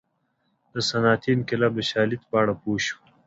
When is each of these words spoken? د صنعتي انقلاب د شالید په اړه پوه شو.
د 0.73 0.75
صنعتي 0.89 1.29
انقلاب 1.33 1.73
د 1.77 1.81
شالید 1.91 2.21
په 2.29 2.35
اړه 2.41 2.53
پوه 2.61 2.77
شو. 2.85 2.97